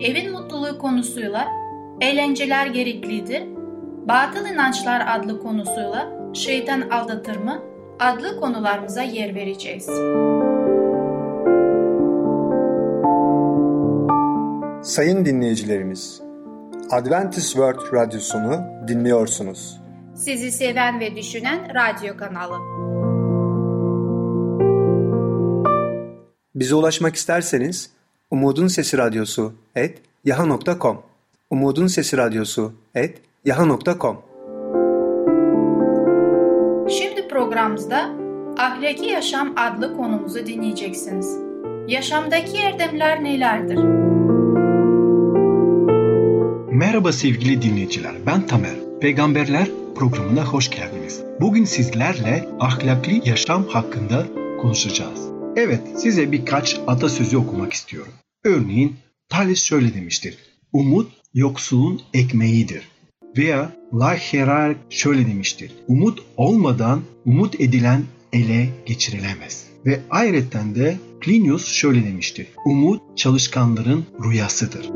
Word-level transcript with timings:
evin 0.00 0.32
mutluluğu 0.32 0.78
konusuyla 0.78 1.48
eğlenceler 2.00 2.66
gereklidir, 2.66 3.42
batıl 4.08 4.46
inançlar 4.46 5.02
adlı 5.06 5.40
konusuyla 5.40 6.08
şeytan 6.34 6.80
aldatır 6.80 7.36
mı 7.36 7.62
adlı 8.00 8.40
konularımıza 8.40 9.02
yer 9.02 9.34
vereceğiz. 9.34 9.86
Sayın 14.82 15.24
dinleyicilerimiz, 15.24 16.22
Adventist 16.90 17.52
World 17.52 17.94
Radyosunu 17.94 18.60
dinliyorsunuz. 18.88 19.80
Sizi 20.14 20.52
seven 20.52 21.00
ve 21.00 21.16
düşünen 21.16 21.58
radyo 21.74 22.16
kanalı. 22.16 22.56
Bize 26.54 26.74
ulaşmak 26.74 27.14
isterseniz 27.14 27.90
Umutun 28.30 28.68
Sesi 28.68 28.98
Radyosu 28.98 29.52
et 29.76 29.98
yaha.com 30.24 31.02
Umutun 31.50 31.86
Sesi 31.86 32.16
Radyosu 32.16 32.72
et 32.94 33.18
yaha.com 33.44 34.16
Şimdi 36.90 37.28
programımızda 37.28 38.10
Ahlaki 38.58 39.06
Yaşam 39.06 39.54
adlı 39.56 39.96
konumuzu 39.96 40.46
dinleyeceksiniz. 40.46 41.38
Yaşamdaki 41.88 42.56
erdemler 42.56 43.24
nelerdir? 43.24 43.78
Merhaba 46.72 47.12
sevgili 47.12 47.62
dinleyiciler, 47.62 48.12
ben 48.26 48.46
Tamer. 48.46 48.74
Peygamberler 49.00 49.68
programına 49.94 50.44
hoş 50.44 50.70
geldiniz. 50.70 51.22
Bugün 51.40 51.64
sizlerle 51.64 52.48
ahlaklı 52.60 53.12
yaşam 53.24 53.64
hakkında 53.64 54.26
konuşacağız. 54.60 55.29
Evet, 55.56 55.80
size 55.96 56.32
birkaç 56.32 56.80
atasözü 56.86 57.36
okumak 57.36 57.72
istiyorum. 57.72 58.12
Örneğin 58.44 58.96
Thales 59.28 59.62
şöyle 59.62 59.94
demiştir. 59.94 60.38
Umut 60.72 61.12
yoksulun 61.34 62.00
ekmeğidir. 62.14 62.88
Veya 63.36 63.72
Lacheral 63.94 64.74
şöyle 64.90 65.26
demiştir. 65.26 65.72
Umut 65.88 66.22
olmadan 66.36 67.02
umut 67.26 67.60
edilen 67.60 68.02
ele 68.32 68.68
geçirilemez. 68.86 69.66
Ve 69.86 70.00
ayrıca 70.10 70.74
de 70.74 70.96
Plinius 71.20 71.72
şöyle 71.72 72.04
demiştir. 72.04 72.46
Umut 72.66 73.18
çalışkanların 73.18 74.04
rüyasıdır. 74.24 74.90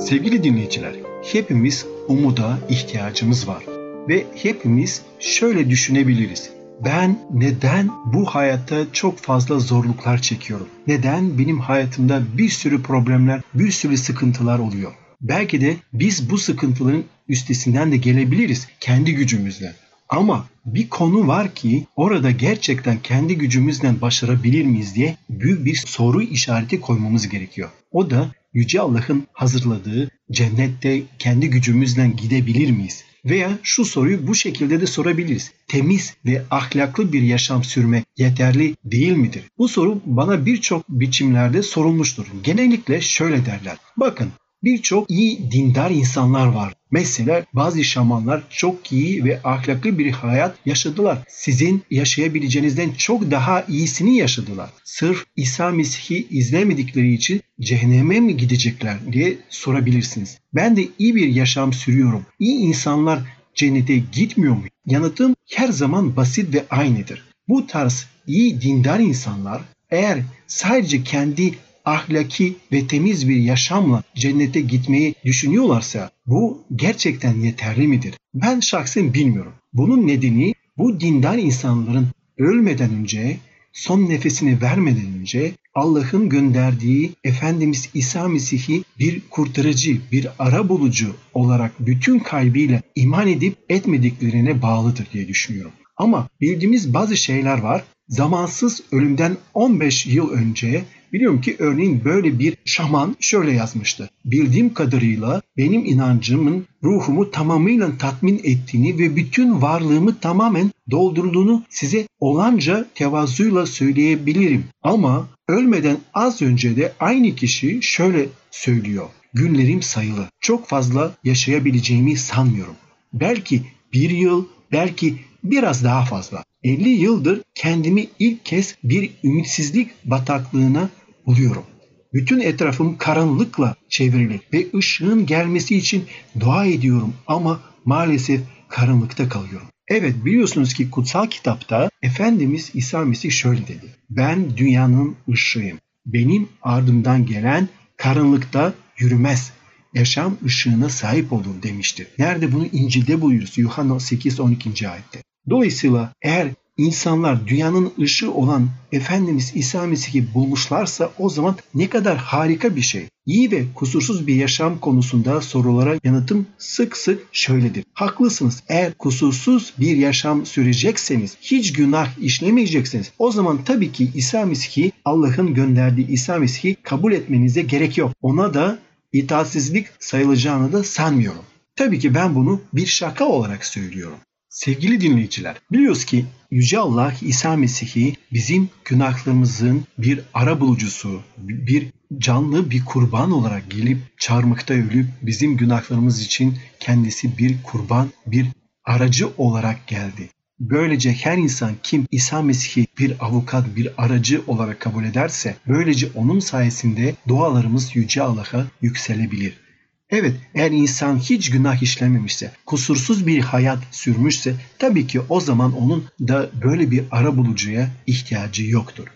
Sevgili 0.00 0.44
dinleyiciler, 0.44 0.94
hepimiz 1.32 1.86
umuda 2.08 2.58
ihtiyacımız 2.68 3.48
var. 3.48 3.64
Ve 4.08 4.26
hepimiz 4.34 5.02
şöyle 5.18 5.70
düşünebiliriz. 5.70 6.57
Ben 6.84 7.18
neden 7.32 7.90
bu 8.12 8.24
hayatta 8.24 8.92
çok 8.92 9.18
fazla 9.18 9.58
zorluklar 9.58 10.22
çekiyorum? 10.22 10.68
Neden 10.86 11.38
benim 11.38 11.60
hayatımda 11.60 12.22
bir 12.38 12.48
sürü 12.48 12.82
problemler, 12.82 13.40
bir 13.54 13.70
sürü 13.70 13.96
sıkıntılar 13.96 14.58
oluyor? 14.58 14.92
Belki 15.20 15.60
de 15.60 15.76
biz 15.92 16.30
bu 16.30 16.38
sıkıntıların 16.38 17.04
üstesinden 17.28 17.92
de 17.92 17.96
gelebiliriz 17.96 18.68
kendi 18.80 19.14
gücümüzle. 19.14 19.74
Ama 20.08 20.46
bir 20.66 20.88
konu 20.88 21.26
var 21.26 21.54
ki 21.54 21.86
orada 21.96 22.30
gerçekten 22.30 22.98
kendi 23.02 23.38
gücümüzden 23.38 24.00
başarabilir 24.00 24.64
miyiz 24.64 24.94
diye 24.94 25.16
büyük 25.30 25.64
bir 25.64 25.76
soru 25.86 26.22
işareti 26.22 26.80
koymamız 26.80 27.28
gerekiyor. 27.28 27.68
O 27.92 28.10
da 28.10 28.30
Yüce 28.52 28.80
Allah'ın 28.80 29.26
hazırladığı 29.32 30.10
cennette 30.30 31.02
kendi 31.18 31.50
gücümüzle 31.50 32.08
gidebilir 32.08 32.70
miyiz? 32.70 33.04
Veya 33.24 33.58
şu 33.62 33.84
soruyu 33.84 34.26
bu 34.26 34.34
şekilde 34.34 34.80
de 34.80 34.86
sorabiliriz. 34.86 35.52
Temiz 35.68 36.14
ve 36.26 36.42
ahlaklı 36.50 37.12
bir 37.12 37.22
yaşam 37.22 37.64
sürmek 37.64 38.04
yeterli 38.16 38.74
değil 38.84 39.12
midir? 39.12 39.42
Bu 39.58 39.68
soru 39.68 40.00
bana 40.06 40.46
birçok 40.46 40.88
biçimlerde 40.88 41.62
sorulmuştur. 41.62 42.26
Genellikle 42.42 43.00
şöyle 43.00 43.46
derler. 43.46 43.76
Bakın 43.96 44.32
birçok 44.64 45.10
iyi 45.10 45.50
dindar 45.52 45.90
insanlar 45.90 46.46
var. 46.46 46.74
Mesela 46.90 47.44
bazı 47.52 47.84
şamanlar 47.84 48.42
çok 48.50 48.92
iyi 48.92 49.24
ve 49.24 49.40
ahlaklı 49.44 49.98
bir 49.98 50.10
hayat 50.10 50.56
yaşadılar. 50.66 51.18
Sizin 51.28 51.82
yaşayabileceğinizden 51.90 52.90
çok 52.98 53.30
daha 53.30 53.64
iyisini 53.68 54.16
yaşadılar. 54.16 54.70
Sırf 54.84 55.24
İsa 55.36 55.70
Mesih'i 55.70 56.26
izlemedikleri 56.30 57.14
için 57.14 57.40
cehenneme 57.60 58.20
mi 58.20 58.36
gidecekler 58.36 59.12
diye 59.12 59.36
sorabilirsiniz. 59.48 60.38
Ben 60.54 60.76
de 60.76 60.88
iyi 60.98 61.14
bir 61.14 61.28
yaşam 61.28 61.72
sürüyorum. 61.72 62.26
İyi 62.38 62.58
insanlar 62.58 63.20
cennete 63.54 64.02
gitmiyor 64.12 64.54
mu? 64.54 64.64
Yanıtım 64.86 65.36
her 65.54 65.68
zaman 65.68 66.16
basit 66.16 66.54
ve 66.54 66.64
aynıdır. 66.70 67.24
Bu 67.48 67.66
tarz 67.66 68.06
iyi 68.26 68.60
dindar 68.60 69.00
insanlar 69.00 69.62
eğer 69.90 70.18
sadece 70.46 71.02
kendi 71.02 71.54
ahlaki 71.88 72.56
ve 72.72 72.86
temiz 72.86 73.28
bir 73.28 73.36
yaşamla 73.36 74.02
cennete 74.16 74.60
gitmeyi 74.60 75.14
düşünüyorlarsa 75.24 76.10
bu 76.26 76.64
gerçekten 76.76 77.34
yeterli 77.34 77.88
midir? 77.88 78.14
Ben 78.34 78.60
şahsen 78.60 79.14
bilmiyorum. 79.14 79.52
Bunun 79.72 80.06
nedeni 80.06 80.54
bu 80.78 81.00
dindar 81.00 81.38
insanların 81.38 82.06
ölmeden 82.38 82.94
önce, 82.94 83.36
son 83.72 84.08
nefesini 84.08 84.62
vermeden 84.62 85.06
önce 85.20 85.52
Allah'ın 85.74 86.28
gönderdiği 86.28 87.12
Efendimiz 87.24 87.88
İsa 87.94 88.28
Mesih'i 88.28 88.82
bir 88.98 89.20
kurtarıcı, 89.30 90.00
bir 90.12 90.28
ara 90.38 90.68
bulucu 90.68 91.14
olarak 91.34 91.72
bütün 91.80 92.18
kalbiyle 92.18 92.82
iman 92.94 93.28
edip 93.28 93.56
etmediklerine 93.68 94.62
bağlıdır 94.62 95.06
diye 95.12 95.28
düşünüyorum. 95.28 95.72
Ama 95.96 96.28
bildiğimiz 96.40 96.94
bazı 96.94 97.16
şeyler 97.16 97.58
var. 97.58 97.84
Zamansız 98.08 98.82
ölümden 98.92 99.36
15 99.54 100.06
yıl 100.06 100.30
önce 100.30 100.84
Biliyorum 101.12 101.40
ki 101.40 101.56
örneğin 101.58 102.04
böyle 102.04 102.38
bir 102.38 102.56
şaman 102.64 103.16
şöyle 103.20 103.52
yazmıştı. 103.52 104.10
Bildiğim 104.24 104.74
kadarıyla 104.74 105.42
benim 105.56 105.84
inancımın 105.84 106.66
ruhumu 106.84 107.30
tamamıyla 107.30 107.98
tatmin 107.98 108.40
ettiğini 108.44 108.98
ve 108.98 109.16
bütün 109.16 109.62
varlığımı 109.62 110.20
tamamen 110.20 110.70
doldurduğunu 110.90 111.62
size 111.68 112.08
olanca 112.20 112.86
tevazuyla 112.94 113.66
söyleyebilirim. 113.66 114.64
Ama 114.82 115.28
ölmeden 115.48 115.96
az 116.14 116.42
önce 116.42 116.76
de 116.76 116.92
aynı 117.00 117.34
kişi 117.34 117.82
şöyle 117.82 118.26
söylüyor. 118.50 119.06
Günlerim 119.34 119.82
sayılı. 119.82 120.28
Çok 120.40 120.68
fazla 120.68 121.12
yaşayabileceğimi 121.24 122.16
sanmıyorum. 122.16 122.74
Belki 123.12 123.62
bir 123.92 124.10
yıl, 124.10 124.44
belki 124.72 125.14
biraz 125.44 125.84
daha 125.84 126.04
fazla. 126.04 126.44
50 126.64 126.88
yıldır 126.88 127.42
kendimi 127.54 128.06
ilk 128.18 128.44
kez 128.44 128.74
bir 128.84 129.10
ümitsizlik 129.24 129.90
bataklığına 130.04 130.88
buluyorum. 131.28 131.64
Bütün 132.12 132.40
etrafım 132.40 132.98
karanlıkla 132.98 133.74
çevrili 133.88 134.40
ve 134.52 134.66
ışığın 134.74 135.26
gelmesi 135.26 135.76
için 135.76 136.04
dua 136.40 136.66
ediyorum 136.66 137.14
ama 137.26 137.60
maalesef 137.84 138.40
karanlıkta 138.68 139.28
kalıyorum. 139.28 139.68
Evet 139.88 140.24
biliyorsunuz 140.24 140.74
ki 140.74 140.90
kutsal 140.90 141.26
kitapta 141.26 141.90
Efendimiz 142.02 142.70
İsa 142.74 143.04
Mesih 143.04 143.30
şöyle 143.30 143.62
dedi. 143.62 143.86
Ben 144.10 144.56
dünyanın 144.56 145.16
ışığıyım. 145.32 145.78
Benim 146.06 146.48
ardımdan 146.62 147.26
gelen 147.26 147.68
karanlıkta 147.96 148.74
yürümez. 148.98 149.52
Yaşam 149.94 150.36
ışığına 150.44 150.88
sahip 150.88 151.32
olur 151.32 151.62
demiştir. 151.62 152.06
Nerede 152.18 152.52
bunu 152.52 152.66
İncil'de 152.72 153.20
buluyoruz? 153.20 153.58
Yuhanna 153.58 153.92
8-12. 153.92 154.88
ayette. 154.88 155.22
Dolayısıyla 155.50 156.12
eğer 156.22 156.48
insanlar 156.78 157.46
dünyanın 157.46 157.92
ışığı 158.00 158.32
olan 158.32 158.68
Efendimiz 158.92 159.52
İsa 159.54 159.86
Mesih'i 159.86 160.34
bulmuşlarsa 160.34 161.10
o 161.18 161.28
zaman 161.28 161.56
ne 161.74 161.88
kadar 161.88 162.16
harika 162.16 162.76
bir 162.76 162.82
şey. 162.82 163.06
İyi 163.26 163.50
ve 163.50 163.64
kusursuz 163.74 164.26
bir 164.26 164.34
yaşam 164.34 164.78
konusunda 164.78 165.40
sorulara 165.40 165.96
yanıtım 166.04 166.46
sık 166.58 166.96
sık 166.96 167.26
şöyledir. 167.32 167.84
Haklısınız. 167.94 168.62
Eğer 168.68 168.94
kusursuz 168.94 169.72
bir 169.78 169.96
yaşam 169.96 170.46
sürecekseniz, 170.46 171.36
hiç 171.40 171.72
günah 171.72 172.18
işlemeyecekseniz 172.18 173.12
o 173.18 173.30
zaman 173.30 173.64
tabii 173.64 173.92
ki 173.92 174.10
İsa 174.14 174.46
Mesih'i 174.46 174.92
Allah'ın 175.04 175.54
gönderdiği 175.54 176.08
İsa 176.08 176.38
Mesih'i 176.38 176.74
kabul 176.82 177.12
etmenize 177.12 177.62
gerek 177.62 177.98
yok. 177.98 178.12
Ona 178.22 178.54
da 178.54 178.78
itaatsizlik 179.12 179.86
sayılacağını 179.98 180.72
da 180.72 180.84
sanmıyorum. 180.84 181.44
Tabii 181.76 181.98
ki 181.98 182.14
ben 182.14 182.34
bunu 182.34 182.60
bir 182.72 182.86
şaka 182.86 183.24
olarak 183.24 183.64
söylüyorum. 183.64 184.18
Sevgili 184.48 185.00
dinleyiciler, 185.00 185.56
biliyoruz 185.72 186.04
ki 186.04 186.24
Yüce 186.50 186.78
Allah 186.78 187.14
İsa 187.22 187.56
Mesih'i 187.56 188.16
bizim 188.32 188.70
günahlarımızın 188.84 189.84
bir 189.98 190.20
ara 190.34 190.60
bulucusu, 190.60 191.22
bir 191.38 191.92
canlı 192.18 192.70
bir 192.70 192.84
kurban 192.84 193.30
olarak 193.30 193.70
gelip 193.70 193.98
çarmıkta 194.18 194.74
ölüp 194.74 195.06
bizim 195.22 195.56
günahlarımız 195.56 196.22
için 196.22 196.58
kendisi 196.80 197.38
bir 197.38 197.62
kurban, 197.62 198.08
bir 198.26 198.46
aracı 198.84 199.28
olarak 199.36 199.86
geldi. 199.86 200.30
Böylece 200.60 201.12
her 201.12 201.38
insan 201.38 201.74
kim 201.82 202.06
İsa 202.10 202.42
Mesih'i 202.42 202.86
bir 202.98 203.24
avukat, 203.24 203.76
bir 203.76 203.92
aracı 203.98 204.42
olarak 204.46 204.80
kabul 204.80 205.04
ederse 205.04 205.56
böylece 205.66 206.08
onun 206.14 206.40
sayesinde 206.40 207.14
dualarımız 207.28 207.96
Yüce 207.96 208.22
Allah'a 208.22 208.66
yükselebilir. 208.82 209.67
Evet 210.10 210.36
eğer 210.54 210.70
insan 210.70 211.18
hiç 211.18 211.50
günah 211.50 211.82
işlememişse, 211.82 212.52
kusursuz 212.66 213.26
bir 213.26 213.40
hayat 213.40 213.78
sürmüşse 213.90 214.54
tabii 214.78 215.06
ki 215.06 215.20
o 215.28 215.40
zaman 215.40 215.76
onun 215.76 216.04
da 216.20 216.50
böyle 216.62 216.90
bir 216.90 217.04
ara 217.10 217.36
bulucuya 217.36 217.90
ihtiyacı 218.06 218.64
yoktur. 218.64 219.06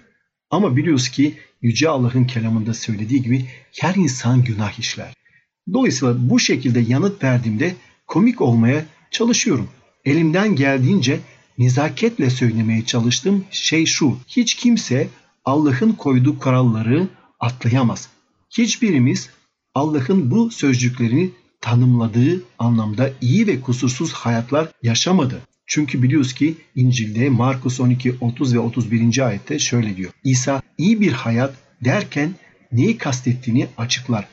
Ama 0.50 0.76
biliyoruz 0.76 1.08
ki 1.08 1.34
Yüce 1.62 1.88
Allah'ın 1.88 2.24
kelamında 2.24 2.74
söylediği 2.74 3.22
gibi 3.22 3.46
her 3.80 3.94
insan 3.94 4.44
günah 4.44 4.78
işler. 4.78 5.14
Dolayısıyla 5.72 6.30
bu 6.30 6.40
şekilde 6.40 6.80
yanıt 6.80 7.24
verdiğimde 7.24 7.74
komik 8.06 8.40
olmaya 8.40 8.84
çalışıyorum. 9.10 9.68
Elimden 10.04 10.56
geldiğince 10.56 11.20
nezaketle 11.58 12.30
söylemeye 12.30 12.84
çalıştığım 12.84 13.44
şey 13.50 13.86
şu. 13.86 14.18
Hiç 14.28 14.54
kimse 14.54 15.08
Allah'ın 15.44 15.92
koyduğu 15.92 16.38
kuralları 16.38 17.08
atlayamaz. 17.40 18.08
Hiçbirimiz 18.50 19.30
Allah'ın 19.74 20.30
bu 20.30 20.50
sözcüklerini 20.50 21.30
tanımladığı 21.60 22.42
anlamda 22.58 23.10
iyi 23.20 23.46
ve 23.46 23.60
kusursuz 23.60 24.12
hayatlar 24.12 24.68
yaşamadı. 24.82 25.40
Çünkü 25.66 26.02
biliyoruz 26.02 26.32
ki 26.32 26.54
İncil'de 26.74 27.28
Markus 27.28 27.80
12, 27.80 28.14
30 28.20 28.54
ve 28.54 28.58
31. 28.58 29.26
ayette 29.26 29.58
şöyle 29.58 29.96
diyor. 29.96 30.12
İsa 30.24 30.62
iyi 30.78 31.00
bir 31.00 31.12
hayat 31.12 31.54
derken 31.84 32.34
neyi 32.72 32.98
kastettiğini 32.98 33.66
açıklar. 33.76 34.28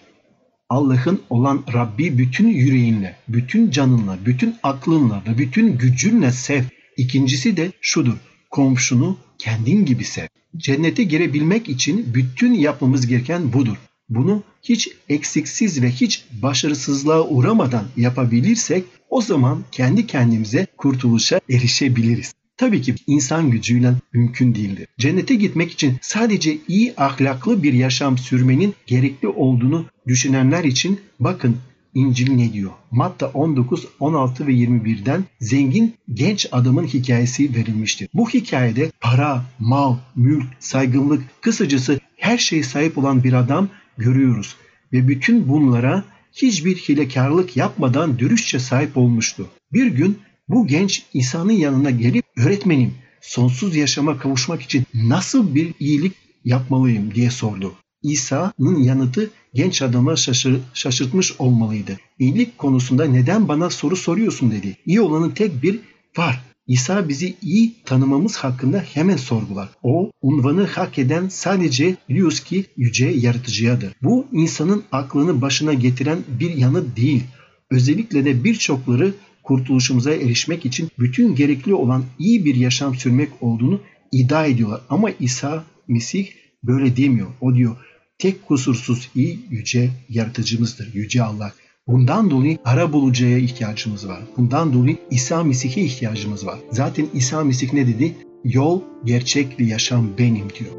Allah'ın 0.70 1.22
olan 1.30 1.64
Rabbi 1.74 2.18
bütün 2.18 2.48
yüreğinle, 2.48 3.16
bütün 3.28 3.72
canınla, 3.72 4.18
bütün 4.26 4.56
aklınla 4.64 5.24
ve 5.28 5.38
bütün 5.38 5.78
gücünle 5.78 6.32
sev. 6.32 6.64
İkincisi 6.98 7.58
de 7.58 7.72
şudur. 7.82 8.18
Komşunu 8.50 9.18
kendin 9.38 9.86
gibi 9.86 10.04
sev. 10.04 10.28
Cennete 10.58 11.04
girebilmek 11.04 11.70
için 11.70 12.14
bütün 12.14 12.54
yapmamız 12.54 13.08
gereken 13.08 13.54
budur. 13.54 13.78
Bunu 14.10 14.44
hiç 14.64 14.90
eksiksiz 15.10 15.82
ve 15.82 15.90
hiç 15.92 16.26
başarısızlığa 16.42 17.28
uğramadan 17.28 17.86
yapabilirsek 17.98 18.84
o 19.10 19.22
zaman 19.22 19.64
kendi 19.72 20.08
kendimize 20.08 20.68
kurtuluşa 20.78 21.42
erişebiliriz. 21.50 22.34
Tabii 22.58 22.82
ki 22.82 22.96
insan 23.08 23.52
gücüyle 23.52 23.94
mümkün 24.14 24.56
değildir. 24.56 24.88
Cennete 24.98 25.36
gitmek 25.36 25.72
için 25.72 25.98
sadece 26.02 26.58
iyi 26.68 26.94
ahlaklı 26.98 27.64
bir 27.64 27.74
yaşam 27.74 28.18
sürmenin 28.18 28.76
gerekli 28.88 29.28
olduğunu 29.28 29.86
düşünenler 30.08 30.64
için 30.64 31.00
bakın 31.20 31.58
İncil 31.94 32.32
ne 32.32 32.54
diyor? 32.54 32.72
Matta 32.92 33.28
19, 33.28 33.88
16 34.00 34.48
ve 34.48 34.54
21'den 34.54 35.24
zengin 35.40 35.96
genç 36.14 36.48
adamın 36.52 36.86
hikayesi 36.86 37.56
verilmiştir. 37.56 38.10
Bu 38.14 38.30
hikayede 38.30 38.92
para, 39.02 39.46
mal, 39.60 39.98
mülk, 40.16 40.46
saygınlık, 40.60 41.24
kısacası 41.42 42.00
her 42.18 42.38
şeye 42.38 42.64
sahip 42.64 42.98
olan 42.98 43.24
bir 43.24 43.34
adam 43.34 43.70
görüyoruz. 44.00 44.56
Ve 44.94 45.08
bütün 45.08 45.50
bunlara 45.50 46.04
hiçbir 46.34 46.76
hilekarlık 46.76 47.58
yapmadan 47.58 48.20
dürüstçe 48.20 48.60
sahip 48.60 48.98
olmuştu. 48.98 49.50
Bir 49.74 49.88
gün 49.88 50.20
bu 50.50 50.68
genç 50.68 51.04
İsa'nın 51.14 51.52
yanına 51.52 51.90
gelip 51.90 52.26
öğretmenim 52.38 52.94
sonsuz 53.22 53.76
yaşama 53.76 54.18
kavuşmak 54.18 54.62
için 54.62 54.84
nasıl 54.94 55.56
bir 55.56 55.74
iyilik 55.80 56.14
yapmalıyım 56.46 57.16
diye 57.16 57.32
sordu. 57.32 57.74
İsa'nın 58.04 58.84
yanıtı 58.84 59.30
genç 59.54 59.82
adama 59.82 60.16
şaşır, 60.16 60.60
şaşırtmış 60.74 61.34
olmalıydı. 61.40 61.98
İyilik 62.20 62.58
konusunda 62.58 63.06
neden 63.06 63.48
bana 63.48 63.70
soru 63.70 63.96
soruyorsun 63.96 64.52
dedi. 64.52 64.78
İyi 64.86 65.02
olanın 65.02 65.30
tek 65.30 65.64
bir 65.64 65.80
var. 66.18 66.49
İsa 66.70 67.10
bizi 67.10 67.36
iyi 67.42 67.74
tanımamız 67.86 68.38
hakkında 68.38 68.80
hemen 68.94 69.18
sorgular. 69.18 69.70
O 69.84 70.12
unvanı 70.22 70.66
hak 70.66 71.00
eden 71.00 71.28
sadece 71.30 71.96
biliyoruz 72.10 72.40
ki 72.40 72.66
yüce 72.78 73.06
yaratıcıyadır. 73.06 73.94
Bu 74.02 74.28
insanın 74.32 74.84
aklını 74.92 75.42
başına 75.42 75.74
getiren 75.74 76.20
bir 76.40 76.54
yanı 76.54 76.96
değil. 76.96 77.24
Özellikle 77.72 78.26
de 78.26 78.44
birçokları 78.44 79.14
kurtuluşumuza 79.44 80.14
erişmek 80.14 80.66
için 80.66 80.90
bütün 81.00 81.36
gerekli 81.36 81.74
olan 81.74 82.04
iyi 82.20 82.46
bir 82.46 82.56
yaşam 82.56 82.96
sürmek 82.96 83.30
olduğunu 83.42 83.82
iddia 84.12 84.46
ediyorlar. 84.46 84.82
Ama 84.90 85.10
İsa 85.20 85.64
Mesih 85.88 86.28
böyle 86.64 86.98
demiyor. 86.98 87.28
O 87.42 87.56
diyor 87.56 87.78
tek 88.18 88.48
kusursuz 88.48 89.10
iyi 89.16 89.40
yüce 89.50 89.90
yaratıcımızdır. 90.10 90.94
Yüce 90.94 91.24
Allah. 91.24 91.54
Bundan 91.90 92.32
dolayı 92.32 92.58
ara 92.66 92.94
bulucuya 92.94 93.38
ihtiyacımız 93.38 94.08
var. 94.08 94.20
Bundan 94.38 94.74
dolayı 94.74 94.98
İsa 95.12 95.44
Mesih'e 95.44 95.82
ihtiyacımız 95.82 96.46
var. 96.46 96.60
Zaten 96.72 97.06
İsa 97.14 97.44
Mesih 97.44 97.74
ne 97.74 97.88
dedi? 97.88 98.16
Yol, 98.44 98.82
gerçek 99.06 99.60
ve 99.60 99.64
yaşam 99.64 100.08
benim 100.18 100.48
diyor. 100.60 100.72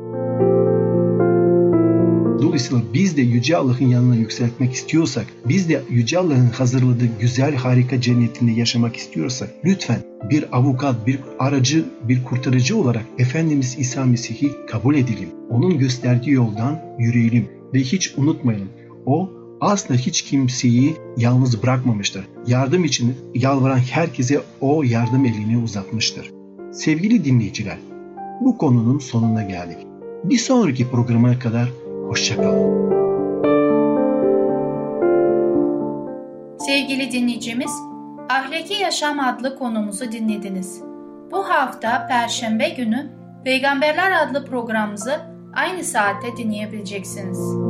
Dolayısıyla 2.43 2.83
biz 2.95 3.17
de 3.17 3.23
Yüce 3.23 3.57
Allah'ın 3.57 3.87
yanına 3.87 4.17
yükseltmek 4.17 4.73
istiyorsak, 4.73 5.27
biz 5.49 5.69
de 5.69 5.83
Yüce 5.91 6.19
Allah'ın 6.19 6.49
hazırladığı 6.49 7.09
güzel 7.21 7.55
harika 7.55 8.01
cennetinde 8.01 8.53
yaşamak 8.53 8.97
istiyorsak 8.97 9.51
lütfen 9.65 10.01
bir 10.31 10.57
avukat, 10.57 11.07
bir 11.07 11.19
aracı, 11.39 11.85
bir 12.03 12.25
kurtarıcı 12.25 12.77
olarak 12.77 13.05
Efendimiz 13.19 13.77
İsa 13.79 14.05
Mesih'i 14.05 14.51
kabul 14.67 14.95
edelim. 14.95 15.29
Onun 15.51 15.79
gösterdiği 15.79 16.31
yoldan 16.31 16.81
yürüyelim 16.99 17.49
ve 17.75 17.79
hiç 17.79 18.15
unutmayalım. 18.17 18.69
O 19.07 19.40
asla 19.61 19.95
hiç 19.95 20.23
kimseyi 20.23 20.97
yalnız 21.17 21.63
bırakmamıştır. 21.63 22.29
Yardım 22.47 22.85
için 22.85 23.17
yalvaran 23.35 23.79
herkese 23.79 24.41
o 24.61 24.83
yardım 24.83 25.25
elini 25.25 25.59
uzatmıştır. 25.59 26.31
Sevgili 26.73 27.25
dinleyiciler, 27.25 27.79
bu 28.41 28.59
konunun 28.59 28.99
sonuna 28.99 29.43
geldik. 29.43 29.79
Bir 30.25 30.39
sonraki 30.39 30.91
programa 30.91 31.39
kadar 31.39 31.69
hoşçakalın. 32.09 32.91
Sevgili 36.59 37.13
dinleyicimiz, 37.13 37.73
Ahlaki 38.31 38.75
Yaşam 38.75 39.21
adlı 39.21 39.59
konumuzu 39.59 40.13
dinlediniz. 40.13 40.83
Bu 41.31 41.49
hafta 41.49 42.07
Perşembe 42.07 42.69
günü 42.69 43.11
Peygamberler 43.45 44.27
adlı 44.27 44.45
programımızı 44.45 45.21
aynı 45.55 45.85
saatte 45.85 46.37
dinleyebileceksiniz. 46.37 47.70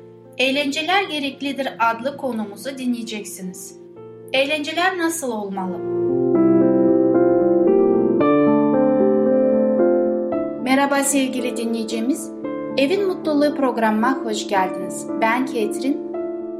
Eğlenceler 0.41 1.03
Gereklidir 1.03 1.67
adlı 1.79 2.17
konumuzu 2.17 2.77
dinleyeceksiniz. 2.77 3.77
Eğlenceler 4.33 4.97
nasıl 4.97 5.31
olmalı? 5.31 5.77
Merhaba 10.63 11.03
sevgili 11.03 11.57
dinleyicimiz. 11.57 12.31
Evin 12.77 13.07
Mutluluğu 13.07 13.55
programıma 13.55 14.17
hoş 14.23 14.47
geldiniz. 14.47 15.07
Ben 15.21 15.45
Ketrin. 15.45 15.97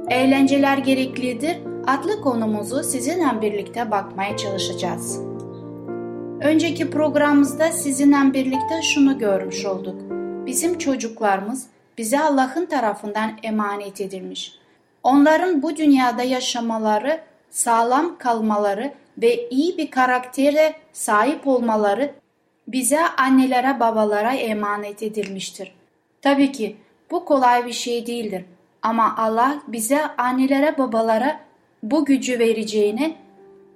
Eğlenceler 0.09 0.77
Gereklidir 0.77 1.57
adlı 1.87 2.21
konumuzu 2.21 2.83
sizinle 2.83 3.41
birlikte 3.41 3.91
bakmaya 3.91 4.37
çalışacağız. 4.37 5.19
Önceki 6.41 6.89
programımızda 6.89 7.71
sizinle 7.71 8.33
birlikte 8.33 8.81
şunu 8.93 9.17
görmüş 9.17 9.65
olduk. 9.65 10.01
Bizim 10.45 10.77
çocuklarımız 10.77 11.67
bize 12.01 12.19
Allah'ın 12.19 12.65
tarafından 12.65 13.31
emanet 13.43 14.01
edilmiş. 14.01 14.55
Onların 15.03 15.61
bu 15.61 15.75
dünyada 15.75 16.23
yaşamaları, 16.23 17.21
sağlam 17.49 18.17
kalmaları 18.17 18.93
ve 19.17 19.49
iyi 19.49 19.77
bir 19.77 19.91
karaktere 19.91 20.73
sahip 20.93 21.47
olmaları 21.47 22.13
bize 22.67 22.99
annelere 23.17 23.79
babalara 23.79 24.33
emanet 24.33 25.03
edilmiştir. 25.03 25.75
Tabii 26.21 26.51
ki 26.51 26.75
bu 27.11 27.25
kolay 27.25 27.65
bir 27.65 27.73
şey 27.73 28.07
değildir 28.07 28.45
ama 28.81 29.15
Allah 29.17 29.61
bize 29.67 30.07
annelere 30.17 30.77
babalara 30.77 31.39
bu 31.83 32.05
gücü 32.05 32.39
vereceğini 32.39 33.15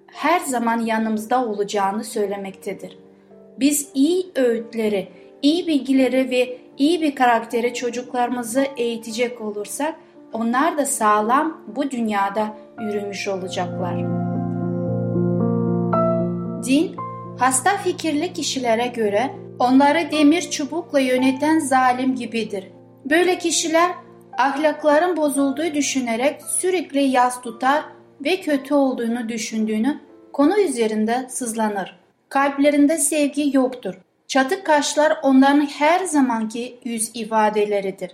her 0.07 0.39
zaman 0.39 0.79
yanımızda 0.79 1.45
olacağını 1.45 2.03
söylemektedir. 2.03 2.97
Biz 3.59 3.89
iyi 3.93 4.31
öğütleri, 4.35 5.07
iyi 5.41 5.67
bilgileri 5.67 6.29
ve 6.29 6.57
iyi 6.77 7.01
bir 7.01 7.15
karakteri 7.15 7.73
çocuklarımızı 7.73 8.65
eğitecek 8.77 9.41
olursak 9.41 9.95
onlar 10.33 10.77
da 10.77 10.85
sağlam 10.85 11.61
bu 11.75 11.91
dünyada 11.91 12.57
yürümüş 12.79 13.27
olacaklar. 13.27 13.95
Din, 16.63 16.95
hasta 17.39 17.77
fikirli 17.77 18.33
kişilere 18.33 18.87
göre 18.87 19.31
onları 19.59 20.11
demir 20.11 20.41
çubukla 20.41 20.99
yöneten 20.99 21.59
zalim 21.59 22.15
gibidir. 22.15 22.67
Böyle 23.05 23.37
kişiler 23.37 23.91
ahlakların 24.37 25.17
bozulduğu 25.17 25.73
düşünerek 25.73 26.41
sürekli 26.41 27.01
yas 27.01 27.41
tutar 27.41 27.83
ve 28.25 28.41
kötü 28.41 28.73
olduğunu 28.73 29.29
düşündüğünü 29.29 29.99
konu 30.33 30.59
üzerinde 30.59 31.25
sızlanır. 31.29 31.99
Kalplerinde 32.29 32.97
sevgi 32.97 33.57
yoktur. 33.57 33.95
Çatık 34.27 34.65
kaşlar 34.65 35.17
onların 35.23 35.65
her 35.65 36.05
zamanki 36.05 36.79
yüz 36.83 37.11
ifadeleridir. 37.13 38.11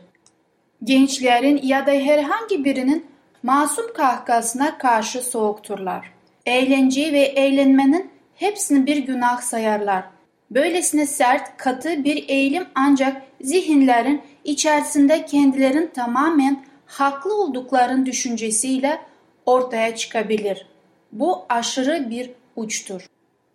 Gençlerin 0.84 1.60
ya 1.63 1.88
da 1.88 1.91
herhangi 1.91 2.65
birinin 2.65 3.06
masum 3.44 3.94
kahkasına 3.94 4.77
karşı 4.77 5.22
soğukturlar. 5.22 6.12
Eğlenceyi 6.46 7.13
ve 7.13 7.20
eğlenmenin 7.20 8.12
hepsini 8.36 8.86
bir 8.86 8.98
günah 8.98 9.41
sayarlar. 9.41 10.03
Böylesine 10.51 11.06
sert, 11.08 11.58
katı 11.58 12.03
bir 12.03 12.30
eğilim 12.30 12.65
ancak 12.75 13.22
zihinlerin 13.41 14.22
içerisinde 14.44 15.25
kendilerin 15.25 15.88
tamamen 15.88 16.63
haklı 16.86 17.41
olduklarının 17.41 18.06
düşüncesiyle 18.06 19.01
ortaya 19.46 19.96
çıkabilir. 19.96 20.68
Bu 21.12 21.46
aşırı 21.50 22.10
bir 22.10 22.32
uçtur. 22.56 23.08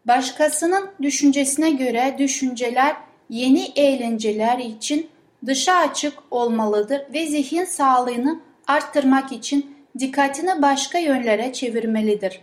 Başkasının 0.06 0.88
düşüncesine 1.02 1.70
göre 1.70 2.14
düşünceler 2.18 2.96
yeni 3.30 3.72
eğlenceler 3.76 4.58
için 4.58 5.06
dışa 5.46 5.74
açık 5.74 6.12
olmalıdır 6.30 7.02
ve 7.14 7.26
zihin 7.26 7.64
sağlığını 7.64 8.40
arttırmak 8.66 9.32
için 9.32 9.76
dikkatini 9.98 10.62
başka 10.62 10.98
yönlere 10.98 11.52
çevirmelidir. 11.52 12.40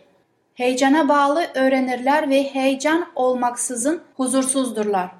Heyecana 0.53 1.09
bağlı 1.09 1.47
öğrenirler 1.55 2.29
ve 2.29 2.43
heyecan 2.43 3.07
olmaksızın 3.15 4.01
huzursuzdurlar. 4.17 5.11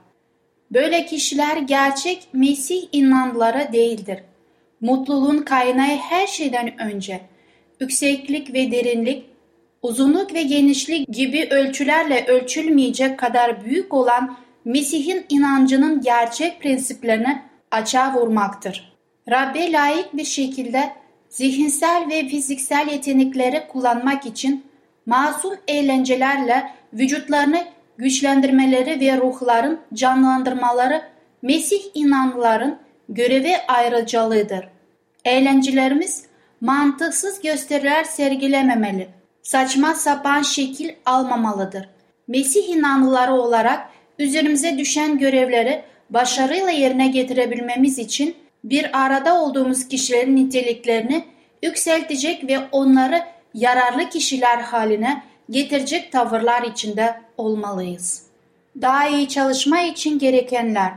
Böyle 0.71 1.05
kişiler 1.05 1.57
gerçek 1.57 2.27
Mesih 2.33 2.87
inanları 2.91 3.73
değildir. 3.73 4.23
Mutluluğun 4.81 5.37
kaynağı 5.37 5.95
her 5.95 6.27
şeyden 6.27 6.81
önce 6.81 7.21
yükseklik 7.79 8.53
ve 8.53 8.71
derinlik, 8.71 9.25
uzunluk 9.83 10.33
ve 10.33 10.43
genişlik 10.43 11.07
gibi 11.07 11.47
ölçülerle 11.51 12.25
ölçülmeyecek 12.25 13.19
kadar 13.19 13.65
büyük 13.65 13.93
olan 13.93 14.37
Mesih'in 14.65 15.25
inancının 15.29 16.01
gerçek 16.01 16.61
prensiplerini 16.61 17.41
açığa 17.71 18.13
vurmaktır. 18.13 18.93
Rabbe 19.29 19.71
layık 19.71 20.17
bir 20.17 20.25
şekilde 20.25 20.89
zihinsel 21.29 22.09
ve 22.09 22.27
fiziksel 22.27 22.87
yetenekleri 22.87 23.67
kullanmak 23.67 24.25
için 24.25 24.65
masum 25.05 25.53
eğlencelerle 25.67 26.71
vücutlarını 26.93 27.63
güçlendirmeleri 27.97 28.99
ve 28.99 29.17
ruhların 29.17 29.79
canlandırmaları 29.93 31.01
Mesih 31.41 31.81
inanlıların 31.93 32.79
görevi 33.09 33.53
ayrıcalığıdır. 33.67 34.67
Eğlencelerimiz 35.25 36.25
mantıksız 36.61 37.41
gösteriler 37.41 38.03
sergilememeli, 38.03 39.07
saçma 39.43 39.93
sapan 39.93 40.41
şekil 40.41 40.89
almamalıdır. 41.05 41.89
Mesih 42.27 42.69
inanlıları 42.69 43.33
olarak 43.33 43.89
üzerimize 44.19 44.77
düşen 44.77 45.17
görevleri 45.17 45.83
başarıyla 46.09 46.69
yerine 46.69 47.07
getirebilmemiz 47.07 47.99
için 47.99 48.35
bir 48.63 49.05
arada 49.05 49.41
olduğumuz 49.41 49.87
kişilerin 49.87 50.35
niteliklerini 50.35 51.25
yükseltecek 51.63 52.47
ve 52.47 52.59
onları 52.71 53.23
yararlı 53.53 54.09
kişiler 54.09 54.57
haline 54.57 55.23
getirecek 55.49 56.11
tavırlar 56.11 56.61
içinde 56.61 57.21
olmalıyız. 57.37 58.23
Daha 58.81 59.07
iyi 59.07 59.27
çalışma 59.27 59.81
için 59.81 60.19
gerekenler 60.19 60.93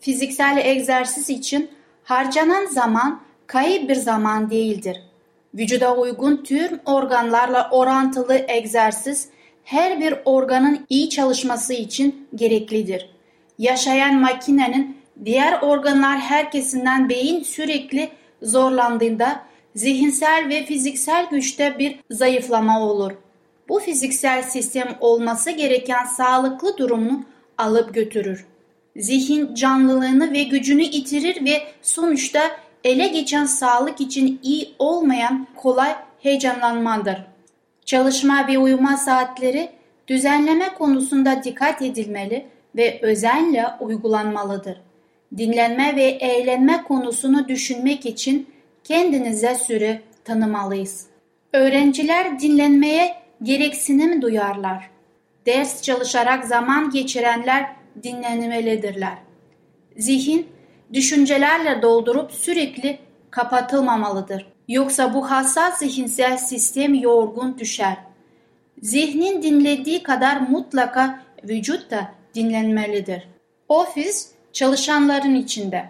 Fiziksel 0.00 0.60
egzersiz 0.64 1.30
için 1.30 1.70
harcanan 2.04 2.66
zaman 2.66 3.20
kayıp 3.46 3.88
bir 3.88 3.94
zaman 3.94 4.50
değildir. 4.50 5.02
Vücuda 5.54 5.96
uygun 5.96 6.36
tüm 6.36 6.80
organlarla 6.86 7.68
orantılı 7.70 8.44
egzersiz 8.48 9.28
her 9.64 10.00
bir 10.00 10.14
organın 10.24 10.86
iyi 10.88 11.10
çalışması 11.10 11.74
için 11.74 12.28
gereklidir. 12.34 13.10
Yaşayan 13.58 14.14
makinenin 14.20 14.96
diğer 15.24 15.62
organlar 15.62 16.18
herkesinden 16.18 17.08
beyin 17.08 17.42
sürekli 17.42 18.10
zorlandığında 18.42 19.42
zihinsel 19.74 20.48
ve 20.48 20.64
fiziksel 20.64 21.26
güçte 21.30 21.78
bir 21.78 22.00
zayıflama 22.10 22.80
olur. 22.80 23.12
Bu 23.68 23.78
fiziksel 23.80 24.42
sistem 24.42 24.96
olması 25.00 25.50
gereken 25.50 26.04
sağlıklı 26.04 26.78
durumunu 26.78 27.24
alıp 27.58 27.94
götürür. 27.94 28.46
Zihin 28.96 29.54
canlılığını 29.54 30.32
ve 30.32 30.42
gücünü 30.42 30.82
yitirir 30.82 31.44
ve 31.44 31.62
sonuçta 31.82 32.40
ele 32.84 33.08
geçen 33.08 33.44
sağlık 33.44 34.00
için 34.00 34.40
iyi 34.42 34.74
olmayan 34.78 35.46
kolay 35.56 35.96
heyecanlanmadır. 36.20 37.26
Çalışma 37.84 38.48
ve 38.48 38.58
uyuma 38.58 38.96
saatleri 38.96 39.70
düzenleme 40.08 40.74
konusunda 40.74 41.44
dikkat 41.44 41.82
edilmeli 41.82 42.46
ve 42.76 42.98
özenle 43.02 43.66
uygulanmalıdır. 43.80 44.80
Dinlenme 45.36 45.96
ve 45.96 46.02
eğlenme 46.04 46.82
konusunu 46.82 47.48
düşünmek 47.48 48.06
için 48.06 48.48
kendinize 48.84 49.54
süre 49.54 50.02
tanımalıyız. 50.24 51.06
Öğrenciler 51.52 52.40
dinlenmeye 52.40 53.14
gereksinim 53.42 54.22
duyarlar. 54.22 54.90
Ders 55.46 55.82
çalışarak 55.82 56.44
zaman 56.44 56.90
geçirenler 56.90 57.72
dinlenmelidirler. 58.02 59.18
Zihin 59.96 60.53
düşüncelerle 60.94 61.82
doldurup 61.82 62.32
sürekli 62.32 62.98
kapatılmamalıdır. 63.30 64.46
Yoksa 64.68 65.14
bu 65.14 65.30
hassas 65.30 65.78
zihinsel 65.78 66.36
sistem 66.36 66.94
yorgun 66.94 67.58
düşer. 67.58 67.96
Zihnin 68.82 69.42
dinlediği 69.42 70.02
kadar 70.02 70.40
mutlaka 70.40 71.20
vücut 71.44 71.90
da 71.90 72.10
dinlenmelidir. 72.34 73.28
Ofis 73.68 74.30
çalışanların 74.52 75.34
içinde. 75.34 75.84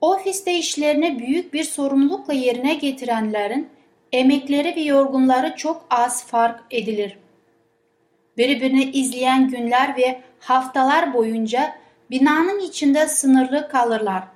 Ofiste 0.00 0.54
işlerini 0.54 1.18
büyük 1.18 1.54
bir 1.54 1.64
sorumlulukla 1.64 2.32
yerine 2.32 2.74
getirenlerin 2.74 3.68
emekleri 4.12 4.76
ve 4.76 4.80
yorgunları 4.80 5.56
çok 5.56 5.86
az 5.90 6.26
fark 6.26 6.60
edilir. 6.70 7.18
Birbirini 8.36 8.84
izleyen 8.84 9.48
günler 9.48 9.96
ve 9.96 10.20
haftalar 10.40 11.14
boyunca 11.14 11.74
binanın 12.10 12.60
içinde 12.60 13.06
sınırlı 13.06 13.68
kalırlar. 13.68 14.31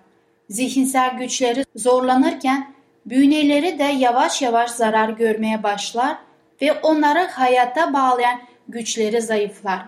Zihinsel 0.48 1.18
güçleri 1.18 1.64
zorlanırken 1.76 2.72
bünyeleri 3.06 3.78
de 3.78 3.84
yavaş 3.84 4.42
yavaş 4.42 4.70
zarar 4.70 5.08
görmeye 5.08 5.62
başlar 5.62 6.16
ve 6.62 6.72
onları 6.72 7.18
hayata 7.18 7.92
bağlayan 7.92 8.40
güçleri 8.68 9.22
zayıflar. 9.22 9.82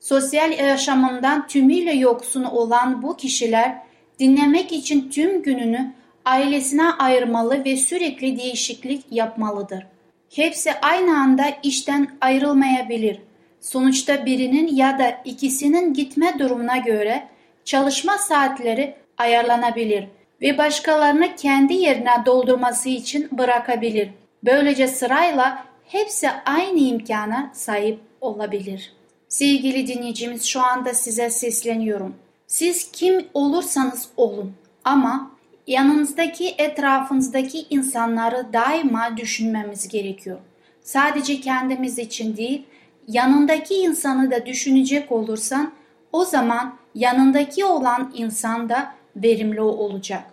Sosyal 0.00 0.52
yaşamından 0.52 1.46
tümüyle 1.46 1.92
yoksun 1.92 2.44
olan 2.44 3.02
bu 3.02 3.16
kişiler 3.16 3.78
dinlemek 4.18 4.72
için 4.72 5.10
tüm 5.10 5.42
gününü 5.42 5.92
ailesine 6.24 6.90
ayırmalı 6.90 7.64
ve 7.64 7.76
sürekli 7.76 8.38
değişiklik 8.38 9.04
yapmalıdır. 9.10 9.86
Hepsi 10.30 10.72
aynı 10.72 11.18
anda 11.18 11.44
işten 11.62 12.08
ayrılmayabilir. 12.20 13.18
Sonuçta 13.60 14.26
birinin 14.26 14.76
ya 14.76 14.98
da 14.98 15.20
ikisinin 15.24 15.94
gitme 15.94 16.38
durumuna 16.38 16.76
göre 16.76 17.28
çalışma 17.64 18.18
saatleri 18.18 18.94
ayarlanabilir 19.20 20.04
ve 20.42 20.58
başkalarını 20.58 21.36
kendi 21.36 21.74
yerine 21.74 22.22
doldurması 22.26 22.88
için 22.88 23.28
bırakabilir. 23.38 24.10
Böylece 24.44 24.88
sırayla 24.88 25.64
hepsi 25.86 26.30
aynı 26.30 26.78
imkana 26.78 27.50
sahip 27.54 28.00
olabilir. 28.20 28.92
Sevgili 29.28 29.86
dinleyicimiz 29.86 30.44
şu 30.44 30.60
anda 30.60 30.94
size 30.94 31.30
sesleniyorum. 31.30 32.14
Siz 32.46 32.92
kim 32.92 33.26
olursanız 33.34 34.08
olun 34.16 34.52
ama 34.84 35.30
yanınızdaki 35.66 36.54
etrafınızdaki 36.58 37.66
insanları 37.70 38.52
daima 38.52 39.16
düşünmemiz 39.16 39.88
gerekiyor. 39.88 40.38
Sadece 40.82 41.40
kendimiz 41.40 41.98
için 41.98 42.36
değil, 42.36 42.66
yanındaki 43.08 43.74
insanı 43.74 44.30
da 44.30 44.46
düşünecek 44.46 45.12
olursan 45.12 45.72
o 46.12 46.24
zaman 46.24 46.76
yanındaki 46.94 47.64
olan 47.64 48.12
insan 48.14 48.68
da 48.68 48.99
verimli 49.16 49.60
olacak. 49.60 50.24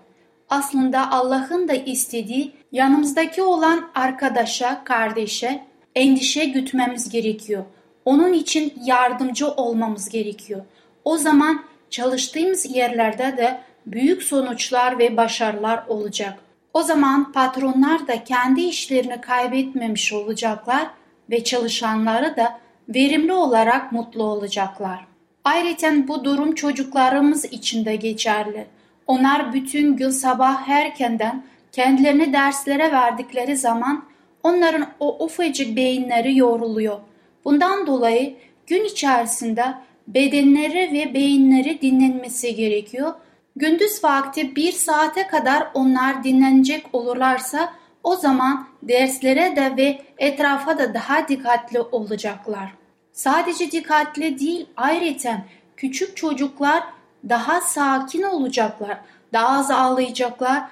Aslında 0.50 1.12
Allah'ın 1.12 1.68
da 1.68 1.74
istediği 1.74 2.52
yanımızdaki 2.72 3.44
olan 3.44 3.90
arkadaşa, 3.96 4.84
kardeşe 4.84 5.64
endişe 5.96 6.46
gütmemiz 6.46 7.10
gerekiyor. 7.10 7.64
Onun 8.06 8.34
için 8.34 8.74
yardımcı 8.84 9.48
olmamız 9.48 10.10
gerekiyor. 10.10 10.62
O 11.06 11.18
zaman 11.18 11.64
çalıştığımız 11.90 12.76
yerlerde 12.76 13.38
de 13.38 13.62
büyük 13.86 14.24
sonuçlar 14.24 15.00
ve 15.00 15.18
başarılar 15.18 15.84
olacak. 15.88 16.40
O 16.74 16.84
zaman 16.84 17.32
patronlar 17.32 18.08
da 18.08 18.24
kendi 18.24 18.62
işlerini 18.62 19.22
kaybetmemiş 19.22 20.14
olacaklar 20.14 20.88
ve 21.30 21.44
çalışanları 21.44 22.38
da 22.38 22.60
verimli 22.90 23.34
olarak 23.34 23.92
mutlu 23.92 24.24
olacaklar. 24.24 25.17
Ayrıca 25.48 26.08
bu 26.08 26.24
durum 26.26 26.56
çocuklarımız 26.56 27.46
için 27.46 27.86
de 27.86 27.96
geçerli. 27.96 28.68
Onlar 29.08 29.54
bütün 29.54 29.98
gün 29.98 30.10
sabah 30.10 30.70
erkenden 30.70 31.44
kendilerini 31.72 32.34
derslere 32.34 32.92
verdikleri 32.92 33.58
zaman 33.58 34.06
onların 34.44 34.88
o 35.00 35.26
ufacık 35.26 35.76
beyinleri 35.76 36.38
yoruluyor. 36.38 37.00
Bundan 37.46 37.88
dolayı 37.88 38.36
gün 38.68 38.86
içerisinde 38.86 39.64
bedenleri 40.08 40.94
ve 40.94 41.14
beyinleri 41.14 41.82
dinlenmesi 41.82 42.56
gerekiyor. 42.56 43.14
Gündüz 43.56 44.04
vakti 44.04 44.56
bir 44.56 44.72
saate 44.72 45.28
kadar 45.28 45.68
onlar 45.74 46.24
dinlenecek 46.24 46.86
olurlarsa 46.94 47.74
o 48.04 48.16
zaman 48.16 48.68
derslere 48.84 49.56
de 49.56 49.78
ve 49.78 50.02
etrafa 50.18 50.78
da 50.78 50.94
daha 50.94 51.28
dikkatli 51.28 51.82
olacaklar. 51.82 52.87
Sadece 53.18 53.72
dikkatli 53.72 54.40
değil 54.40 54.66
ayrıca 54.76 55.38
küçük 55.78 56.18
çocuklar 56.18 56.84
daha 57.30 57.62
sakin 57.62 58.24
olacaklar, 58.24 58.98
daha 59.34 59.60
az 59.60 59.72
ağlayacaklar 59.72 60.64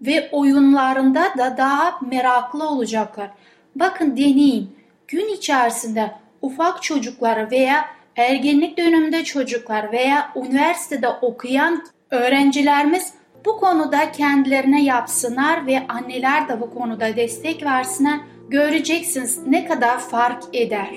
ve 0.00 0.28
oyunlarında 0.32 1.24
da 1.38 1.56
daha 1.56 1.98
meraklı 2.00 2.68
olacaklar. 2.68 3.30
Bakın 3.76 4.16
deneyin. 4.16 4.76
Gün 5.08 5.34
içerisinde 5.34 6.10
ufak 6.42 6.82
çocuklar 6.82 7.50
veya 7.50 7.84
ergenlik 8.16 8.78
döneminde 8.78 9.24
çocuklar 9.24 9.92
veya 9.92 10.32
üniversitede 10.36 11.08
okuyan 11.08 11.84
öğrencilerimiz 12.10 13.14
bu 13.44 13.60
konuda 13.60 14.12
kendilerine 14.12 14.84
yapsınlar 14.84 15.66
ve 15.66 15.82
anneler 15.88 16.48
de 16.48 16.60
bu 16.60 16.74
konuda 16.74 17.16
destek 17.16 17.62
versinler. 17.62 18.20
Göreceksiniz 18.48 19.46
ne 19.46 19.64
kadar 19.64 19.98
fark 19.98 20.42
eder. 20.52 20.88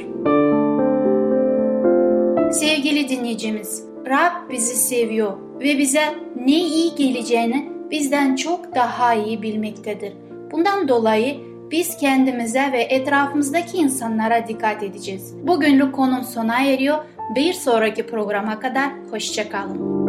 Sevgili 2.52 3.10
dinleyicimiz, 3.10 3.86
Rab 4.10 4.50
bizi 4.52 4.76
seviyor 4.76 5.34
ve 5.60 5.78
bize 5.78 6.16
ne 6.36 6.52
iyi 6.52 6.96
geleceğini 6.96 7.70
bizden 7.92 8.36
çok 8.36 8.76
daha 8.76 9.14
iyi 9.14 9.42
bilmektedir. 9.42 10.14
Bundan 10.52 10.88
dolayı 10.88 11.36
biz 11.72 11.98
kendimize 11.98 12.72
ve 12.72 12.82
etrafımızdaki 12.82 13.78
insanlara 13.78 14.48
dikkat 14.48 14.84
edeceğiz. 14.84 15.36
Bugünlük 15.48 15.96
konum 15.96 16.24
sona 16.24 16.64
eriyor. 16.64 16.98
Bir 17.36 17.54
sonraki 17.54 18.08
programa 18.08 18.60
kadar 18.60 18.92
hoşçakalın. 19.12 20.06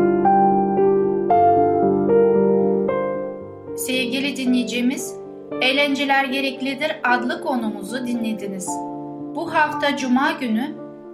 Sevgili 3.76 4.36
dinleyicimiz, 4.36 5.14
Eğlenceler 5.62 6.24
Gereklidir 6.24 6.92
adlı 7.04 7.42
konumuzu 7.42 8.06
dinlediniz. 8.06 8.68
Bu 9.34 9.54
hafta 9.54 9.96
Cuma 9.96 10.32
günü 10.40 10.85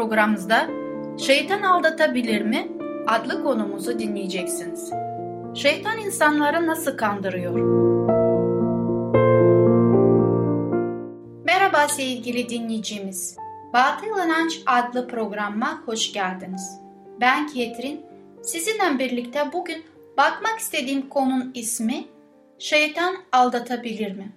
programımızda 0.00 0.70
Şeytan 1.18 1.62
Aldatabilir 1.62 2.42
mi? 2.42 2.68
adlı 3.06 3.42
konumuzu 3.42 3.98
dinleyeceksiniz. 3.98 4.92
Şeytan 5.54 5.98
insanları 5.98 6.66
nasıl 6.66 6.96
kandırıyor? 6.96 7.54
Merhaba 11.44 11.88
sevgili 11.88 12.48
dinleyicimiz. 12.48 13.36
Batıl 13.72 14.06
İnanç 14.06 14.60
adlı 14.66 15.08
programa 15.08 15.82
hoş 15.86 16.12
geldiniz. 16.12 16.80
Ben 17.20 17.46
Ketrin. 17.46 18.06
Sizinle 18.42 18.98
birlikte 18.98 19.52
bugün 19.52 19.84
bakmak 20.16 20.58
istediğim 20.58 21.08
konunun 21.08 21.50
ismi 21.54 22.04
Şeytan 22.58 23.16
aldatabilir 23.32 24.12
mi? 24.16 24.32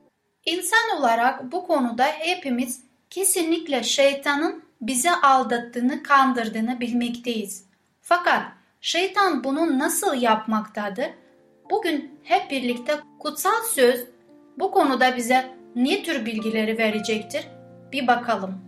İnsan 0.45 0.99
olarak 0.99 1.51
bu 1.51 1.67
konuda 1.67 2.05
hepimiz 2.05 2.83
kesinlikle 3.09 3.83
şeytanın 3.83 4.63
bizi 4.81 5.11
aldattığını, 5.11 6.03
kandırdığını 6.03 6.79
bilmekteyiz. 6.79 7.65
Fakat 8.01 8.43
şeytan 8.81 9.43
bunu 9.43 9.79
nasıl 9.79 10.21
yapmaktadır? 10.21 11.09
Bugün 11.69 12.19
hep 12.23 12.51
birlikte 12.51 12.99
kutsal 13.19 13.63
söz 13.73 14.05
bu 14.59 14.71
konuda 14.71 15.17
bize 15.17 15.49
ne 15.75 16.03
tür 16.03 16.25
bilgileri 16.25 16.77
verecektir? 16.77 17.47
Bir 17.91 18.07
bakalım. 18.07 18.61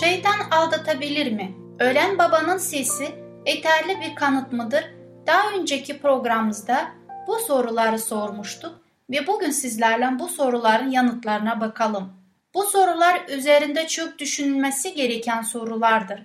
Şeytan 0.00 0.50
aldatabilir 0.50 1.32
mi? 1.32 1.56
Ölen 1.78 2.18
babanın 2.18 2.58
sesi 2.58 3.08
yeterli 3.46 4.00
bir 4.00 4.14
kanıt 4.14 4.52
mıdır? 4.52 4.84
Daha 5.26 5.50
önceki 5.58 5.98
programımızda 5.98 6.88
bu 7.26 7.34
soruları 7.38 7.98
sormuştuk 7.98 8.80
ve 9.10 9.26
bugün 9.26 9.50
sizlerle 9.50 10.18
bu 10.18 10.28
soruların 10.28 10.90
yanıtlarına 10.90 11.60
bakalım. 11.60 12.12
Bu 12.56 12.64
sorular 12.64 13.28
üzerinde 13.28 13.86
çok 13.86 14.18
düşünülmesi 14.18 14.94
gereken 14.94 15.42
sorulardır. 15.42 16.20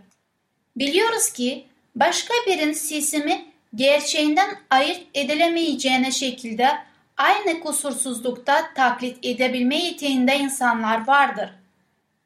Biliyoruz 0.76 1.34
ki 1.34 1.66
başka 1.96 2.34
birinin 2.48 2.74
sesimi 2.74 3.46
gerçeğinden 3.76 4.58
ayırt 4.70 5.02
edilemeyeceğine 5.14 6.12
şekilde 6.12 6.78
aynı 7.18 7.60
kusursuzlukta 7.60 8.74
taklit 8.74 9.26
edebilme 9.26 9.78
yeteneğinde 9.78 10.38
insanlar 10.38 11.08
vardır. 11.08 11.50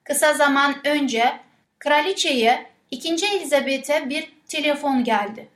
Kısa 0.04 0.34
zaman 0.34 0.76
önce 0.88 1.40
kraliçeye 1.80 2.66
2. 2.92 3.26
Elizabeth'e 3.26 4.10
bir 4.10 4.32
telefon 4.48 5.04
geldi. 5.04 5.48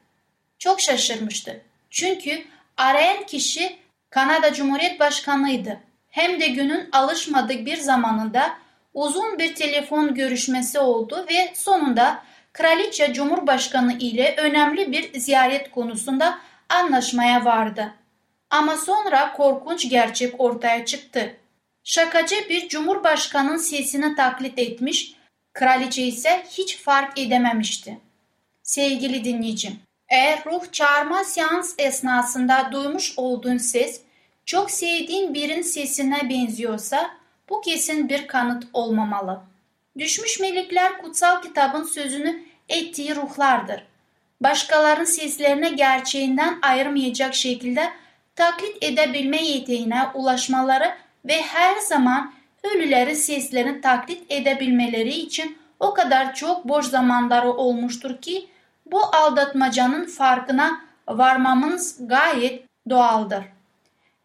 Çok 0.60 0.82
şaşırmıştı. 0.82 1.62
Çünkü 1.90 2.44
arayan 2.78 3.26
kişi 3.26 3.76
Kanada 4.10 4.54
Cumhuriyet 4.54 5.00
Başkanı'ydı. 5.00 5.89
Hem 6.20 6.40
de 6.40 6.48
günün 6.48 6.90
alışmadık 6.92 7.66
bir 7.66 7.78
zamanında 7.78 8.58
uzun 8.94 9.40
bir 9.40 9.56
telefon 9.56 10.14
görüşmesi 10.14 10.80
oldu 10.80 11.26
ve 11.30 11.54
sonunda 11.56 12.24
Kraliçe 12.54 13.14
Cumhurbaşkanı 13.14 13.94
ile 13.94 14.36
önemli 14.38 14.92
bir 14.92 15.20
ziyaret 15.20 15.72
konusunda 15.72 16.40
anlaşmaya 16.70 17.46
vardı. 17.46 17.94
Ama 18.50 18.78
sonra 18.78 19.34
korkunç 19.34 19.90
gerçek 19.90 20.42
ortaya 20.42 20.86
çıktı. 20.86 21.36
Şakacı 21.84 22.36
bir 22.50 22.70
cumhurbaşkanının 22.70 23.58
sesini 23.58 24.16
taklit 24.16 24.60
etmiş, 24.60 25.16
kraliçe 25.54 26.04
ise 26.04 26.44
hiç 26.50 26.78
fark 26.78 27.20
edememişti. 27.20 28.00
Sevgili 28.64 29.24
dinleyicim, 29.24 29.80
eğer 30.10 30.46
ruh 30.46 30.72
çağırma 30.72 31.24
seans 31.24 31.76
esnasında 31.78 32.70
duymuş 32.72 33.14
olduğun 33.18 33.58
ses 33.58 34.09
çok 34.50 34.72
sevdiğin 34.72 35.34
birinin 35.34 35.62
sesine 35.62 36.30
benziyorsa 36.30 37.10
bu 37.50 37.62
kesin 37.62 38.10
bir 38.10 38.28
kanıt 38.28 38.64
olmamalı. 38.74 39.42
Düşmüş 39.98 40.40
melekler 40.40 41.02
kutsal 41.02 41.42
kitabın 41.42 41.84
sözünü 41.84 42.44
ettiği 42.70 43.16
ruhlardır. 43.16 43.84
Başkalarının 44.42 45.06
seslerine 45.06 45.70
gerçeğinden 45.70 46.60
ayırmayacak 46.62 47.36
şekilde 47.36 47.90
taklit 48.36 48.84
edebilme 48.84 49.44
yeteneğine 49.44 50.08
ulaşmaları 50.14 50.96
ve 51.26 51.42
her 51.42 51.76
zaman 51.76 52.34
ölülerin 52.64 53.14
seslerini 53.14 53.82
taklit 53.82 54.32
edebilmeleri 54.32 55.14
için 55.14 55.58
o 55.80 55.94
kadar 55.94 56.36
çok 56.36 56.68
boş 56.68 56.86
zamanları 56.86 57.52
olmuştur 57.52 58.22
ki 58.22 58.48
bu 58.86 59.02
aldatmacanın 59.16 60.06
farkına 60.06 60.82
varmamız 61.08 62.08
gayet 62.08 62.64
doğaldır. 62.90 63.59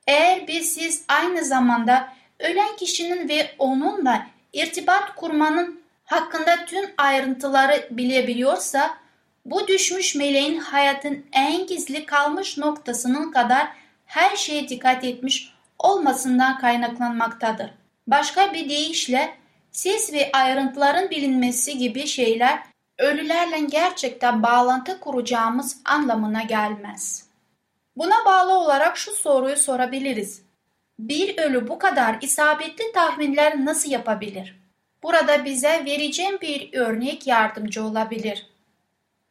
Eğer 0.06 0.46
bir 0.46 0.60
siz 0.60 1.04
aynı 1.08 1.44
zamanda 1.44 2.12
ölen 2.38 2.76
kişinin 2.76 3.28
ve 3.28 3.54
onunla 3.58 4.26
irtibat 4.52 5.14
kurmanın 5.14 5.80
hakkında 6.04 6.64
tüm 6.64 6.84
ayrıntıları 6.96 7.88
bilebiliyorsa 7.90 8.98
bu 9.44 9.68
düşmüş 9.68 10.14
meleğin 10.14 10.58
hayatın 10.58 11.26
en 11.32 11.66
gizli 11.66 12.06
kalmış 12.06 12.58
noktasının 12.58 13.32
kadar 13.32 13.68
her 14.06 14.36
şeye 14.36 14.68
dikkat 14.68 15.04
etmiş 15.04 15.54
olmasından 15.78 16.58
kaynaklanmaktadır. 16.58 17.70
Başka 18.06 18.52
bir 18.52 18.68
deyişle 18.68 19.34
ses 19.72 20.12
ve 20.12 20.30
ayrıntıların 20.32 21.10
bilinmesi 21.10 21.78
gibi 21.78 22.06
şeyler 22.06 22.62
ölülerle 22.98 23.60
gerçekten 23.60 24.42
bağlantı 24.42 25.00
kuracağımız 25.00 25.76
anlamına 25.84 26.42
gelmez. 26.42 27.33
Buna 27.96 28.24
bağlı 28.24 28.58
olarak 28.58 28.96
şu 28.96 29.10
soruyu 29.10 29.56
sorabiliriz. 29.56 30.42
Bir 30.98 31.38
ölü 31.38 31.68
bu 31.68 31.78
kadar 31.78 32.16
isabetli 32.20 32.92
tahminler 32.92 33.64
nasıl 33.64 33.90
yapabilir? 33.90 34.58
Burada 35.02 35.44
bize 35.44 35.84
vereceğim 35.84 36.40
bir 36.40 36.74
örnek 36.78 37.26
yardımcı 37.26 37.84
olabilir. 37.84 38.46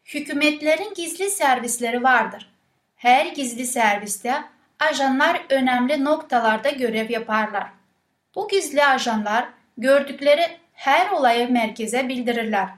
Hükümetlerin 0.06 0.94
gizli 0.94 1.30
servisleri 1.30 2.04
vardır. 2.04 2.54
Her 2.96 3.26
gizli 3.26 3.66
serviste 3.66 4.44
ajanlar 4.80 5.42
önemli 5.50 6.04
noktalarda 6.04 6.70
görev 6.70 7.10
yaparlar. 7.10 7.68
Bu 8.36 8.48
gizli 8.48 8.86
ajanlar 8.86 9.46
gördükleri 9.78 10.58
her 10.74 11.12
olayı 11.12 11.52
merkeze 11.52 12.10
bildirirler. 12.10 12.70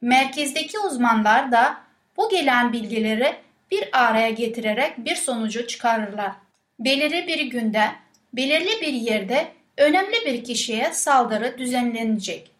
Merkezdeki 0.00 0.78
uzmanlar 0.78 1.52
da 1.52 1.80
bu 2.16 2.28
gelen 2.28 2.72
bilgileri 2.72 3.36
bir 3.70 3.88
araya 3.92 4.30
getirerek 4.30 4.98
bir 4.98 5.14
sonucu 5.14 5.66
çıkarırlar. 5.66 6.32
Belirli 6.78 7.26
bir 7.26 7.40
günde, 7.46 7.84
belirli 8.32 8.80
bir 8.80 8.92
yerde 8.92 9.48
önemli 9.76 10.16
bir 10.26 10.44
kişiye 10.44 10.92
saldırı 10.92 11.58
düzenlenecek. 11.58 12.50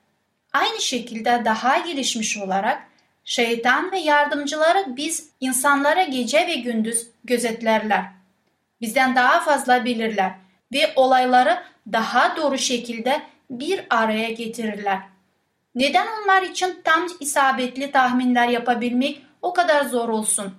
Aynı 0.52 0.80
şekilde 0.80 1.42
daha 1.44 1.78
gelişmiş 1.78 2.38
olarak 2.38 2.82
şeytan 3.24 3.92
ve 3.92 3.98
yardımcıları 3.98 4.96
biz 4.96 5.30
insanlara 5.40 6.02
gece 6.02 6.46
ve 6.46 6.54
gündüz 6.54 7.06
gözetlerler. 7.24 8.04
Bizden 8.80 9.16
daha 9.16 9.40
fazla 9.40 9.84
bilirler 9.84 10.32
ve 10.72 10.92
olayları 10.96 11.62
daha 11.92 12.36
doğru 12.36 12.58
şekilde 12.58 13.22
bir 13.50 13.80
araya 13.90 14.30
getirirler. 14.30 14.98
Neden 15.74 16.06
onlar 16.22 16.42
için 16.42 16.80
tam 16.84 17.06
isabetli 17.20 17.90
tahminler 17.90 18.48
yapabilmek 18.48 19.22
o 19.42 19.52
kadar 19.52 19.84
zor 19.84 20.08
olsun? 20.08 20.54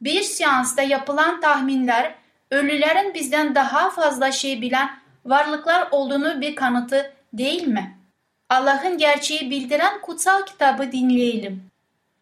Bir 0.00 0.22
seansta 0.22 0.82
yapılan 0.82 1.40
tahminler 1.40 2.14
ölülerin 2.50 3.14
bizden 3.14 3.54
daha 3.54 3.90
fazla 3.90 4.32
şey 4.32 4.62
bilen 4.62 4.90
varlıklar 5.24 5.88
olduğunu 5.90 6.40
bir 6.40 6.56
kanıtı 6.56 7.12
değil 7.32 7.66
mi? 7.66 7.98
Allah'ın 8.48 8.98
gerçeği 8.98 9.50
bildiren 9.50 10.00
kutsal 10.00 10.46
kitabı 10.46 10.92
dinleyelim. 10.92 11.62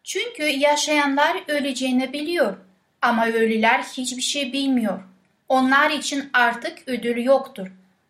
Çünkü 0.03 0.43
yaşayanlar 0.43 1.37
öleceğini 1.47 2.13
biliyor 2.13 2.57
ama 3.01 3.27
ölüler 3.27 3.83
hiçbir 3.83 4.21
şey 4.21 4.53
bilmiyor. 4.53 4.99
Onlar 5.49 5.89
için 5.89 6.29
artık 6.33 6.77
ödül 6.87 7.23
yoktur. 7.23 7.67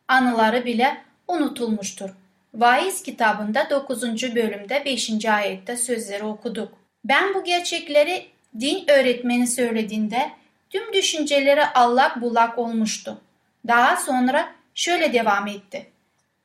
Anıları 0.08 0.66
bile 0.66 1.02
unutulmuştur. 1.28 2.10
Vaiz 2.54 3.04
kitabında 3.04 3.70
9. 3.70 4.04
bölümde 4.36 4.86
5. 4.86 5.26
ayette 5.26 5.78
sözleri 5.78 6.24
okuduk. 6.24 6.74
Ben 7.04 7.34
bu 7.34 7.44
gerçekleri 7.44 8.26
din 8.60 8.84
öğretmeni 8.88 9.48
söylediğinde 9.48 10.32
tüm 10.70 10.94
düşünceleri 10.94 11.66
allak 11.66 12.22
bullak 12.22 12.58
olmuştu. 12.58 13.22
Daha 13.68 13.96
sonra 13.98 14.50
şöyle 14.76 15.14
devam 15.14 15.48
etti. 15.48 15.86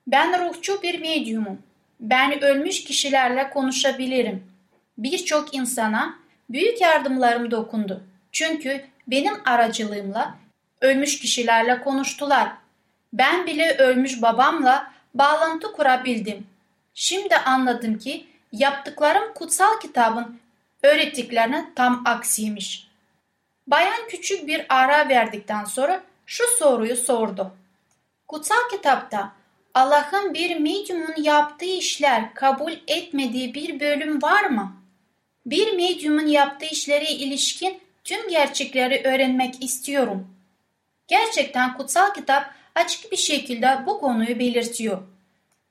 Ben 0.06 0.48
ruhçu 0.48 0.82
bir 0.82 1.00
medyumum. 1.00 1.62
Ben 2.00 2.44
ölmüş 2.44 2.84
kişilerle 2.84 3.50
konuşabilirim. 3.50 4.44
Birçok 4.98 5.54
insana 5.54 6.18
büyük 6.50 6.80
yardımlarım 6.80 7.50
dokundu. 7.50 8.04
Çünkü 8.32 8.84
benim 9.06 9.34
aracılığımla 9.44 10.34
ölmüş 10.80 11.20
kişilerle 11.20 11.80
konuştular. 11.80 12.52
Ben 13.12 13.46
bile 13.46 13.76
ölmüş 13.76 14.22
babamla 14.22 14.92
bağlantı 15.14 15.72
kurabildim. 15.72 16.46
Şimdi 16.94 17.36
anladım 17.36 17.98
ki 17.98 18.26
yaptıklarım 18.52 19.34
kutsal 19.34 19.80
kitabın 19.82 20.41
öğrettiklerine 20.82 21.70
tam 21.76 22.02
aksiymiş. 22.04 22.88
Bayan 23.66 24.08
küçük 24.08 24.46
bir 24.46 24.66
ara 24.68 25.08
verdikten 25.08 25.64
sonra 25.64 26.02
şu 26.26 26.44
soruyu 26.58 26.96
sordu. 26.96 27.52
Kutsal 28.28 28.68
kitapta 28.70 29.32
Allah'ın 29.74 30.34
bir 30.34 30.56
medyumun 30.56 31.22
yaptığı 31.22 31.64
işler 31.64 32.34
kabul 32.34 32.72
etmediği 32.86 33.54
bir 33.54 33.80
bölüm 33.80 34.22
var 34.22 34.44
mı? 34.44 34.76
Bir 35.46 35.72
medyumun 35.72 36.26
yaptığı 36.26 36.66
işlere 36.66 37.10
ilişkin 37.10 37.80
tüm 38.04 38.28
gerçekleri 38.28 39.02
öğrenmek 39.04 39.64
istiyorum. 39.64 40.28
Gerçekten 41.08 41.76
kutsal 41.76 42.14
kitap 42.14 42.54
açık 42.74 43.12
bir 43.12 43.16
şekilde 43.16 43.78
bu 43.86 44.00
konuyu 44.00 44.38
belirtiyor. 44.38 45.02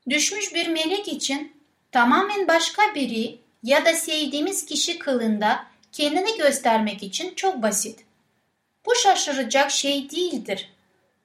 Düşmüş 0.10 0.54
bir 0.54 0.68
melek 0.68 1.08
için 1.08 1.54
tamamen 1.92 2.48
başka 2.48 2.96
biri 2.96 3.41
ya 3.64 3.86
da 3.86 3.94
sevdiğimiz 3.94 4.66
kişi 4.66 5.00
kılında 5.00 5.66
kendini 5.92 6.38
göstermek 6.38 7.04
için 7.04 7.36
çok 7.36 7.62
basit. 7.62 8.06
Bu 8.86 8.96
şaşıracak 8.96 9.72
şey 9.72 10.10
değildir. 10.10 10.70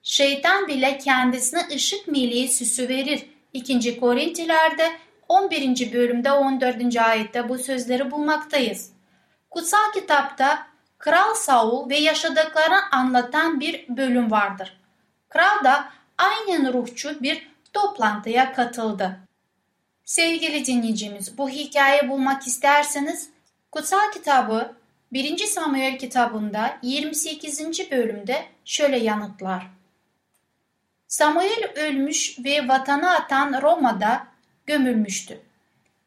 Şeytan 0.03 0.69
bile 0.69 0.99
kendisine 0.99 1.69
ışık 1.75 2.09
meleği 2.09 2.49
süsü 2.49 2.89
verir. 2.89 3.27
2. 3.53 4.01
Korintiler'de 4.01 4.93
11. 5.29 5.93
bölümde 5.93 6.33
14. 6.33 6.97
ayette 6.97 7.49
bu 7.49 7.59
sözleri 7.59 8.11
bulmaktayız. 8.11 8.93
Kutsal 9.51 9.93
kitapta 9.95 10.67
Kral 10.99 11.35
Saul 11.35 11.91
ve 11.91 11.97
yaşadıklarını 11.97 12.91
anlatan 12.93 13.61
bir 13.61 13.85
bölüm 13.89 14.31
vardır. 14.31 14.81
Kral 15.29 15.65
da 15.65 15.89
aynen 16.19 16.73
ruhçu 16.73 17.23
bir 17.23 17.49
toplantıya 17.73 18.53
katıldı. 18.53 19.26
Sevgili 20.07 20.67
dinleyicimiz 20.67 21.39
bu 21.39 21.49
hikayeyi 21.49 22.09
bulmak 22.09 22.47
isterseniz 22.47 23.31
Kutsal 23.73 24.13
kitabı 24.13 24.77
1. 25.13 25.39
Samuel 25.39 25.99
kitabında 25.99 26.79
28. 26.83 27.91
bölümde 27.91 28.45
şöyle 28.65 28.99
yanıtlar. 28.99 29.67
Samuel 31.09 31.73
ölmüş 31.77 32.39
ve 32.45 32.69
vatanı 32.69 33.11
atan 33.11 33.63
Roma'da 33.63 34.27
gömülmüştü. 34.67 35.41